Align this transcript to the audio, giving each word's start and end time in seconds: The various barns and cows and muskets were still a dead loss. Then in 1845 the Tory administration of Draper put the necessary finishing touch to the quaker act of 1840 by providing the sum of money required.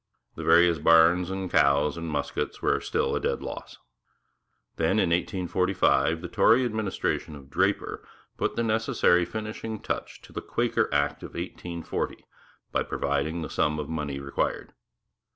The 0.33 0.43
various 0.43 0.79
barns 0.79 1.29
and 1.29 1.47
cows 1.47 1.95
and 1.95 2.07
muskets 2.09 2.59
were 2.59 2.81
still 2.81 3.15
a 3.15 3.19
dead 3.19 3.43
loss. 3.43 3.77
Then 4.77 4.93
in 4.97 5.11
1845 5.11 6.21
the 6.21 6.27
Tory 6.27 6.65
administration 6.65 7.35
of 7.35 7.51
Draper 7.51 8.03
put 8.35 8.55
the 8.55 8.63
necessary 8.63 9.25
finishing 9.25 9.79
touch 9.79 10.19
to 10.23 10.33
the 10.33 10.41
quaker 10.41 10.91
act 10.91 11.21
of 11.21 11.35
1840 11.35 12.25
by 12.71 12.81
providing 12.81 13.43
the 13.43 13.49
sum 13.51 13.77
of 13.77 13.89
money 13.89 14.19
required. 14.19 14.73